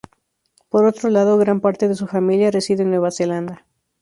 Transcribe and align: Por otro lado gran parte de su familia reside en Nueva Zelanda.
Por 0.69 0.85
otro 0.87 1.11
lado 1.11 1.37
gran 1.37 1.61
parte 1.61 1.87
de 1.87 1.93
su 1.93 2.07
familia 2.07 2.49
reside 2.49 2.81
en 2.81 2.89
Nueva 2.89 3.11
Zelanda. 3.11 3.67